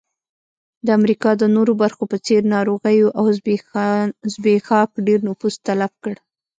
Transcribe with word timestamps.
د 0.85 0.87
امریکا 0.99 1.31
د 1.37 1.43
نورو 1.55 1.73
برخو 1.81 2.03
په 2.11 2.17
څېر 2.25 2.41
ناروغیو 2.55 3.07
او 3.19 3.25
زبېښاک 4.35 4.89
ډېر 5.07 5.19
نفوس 5.27 5.55
تلف 5.67 5.93
کړ. 6.03 6.15